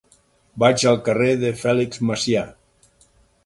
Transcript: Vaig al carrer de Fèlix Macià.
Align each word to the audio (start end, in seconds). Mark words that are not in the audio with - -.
Vaig 0.63 0.85
al 0.93 0.97
carrer 1.11 1.29
de 1.43 1.53
Fèlix 1.61 2.03
Macià. 2.11 2.45